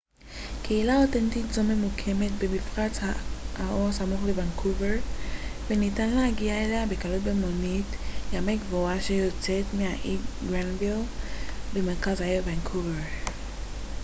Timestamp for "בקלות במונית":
6.85-7.85